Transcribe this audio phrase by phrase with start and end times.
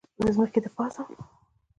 [0.17, 1.01] د ځمکې دپاسه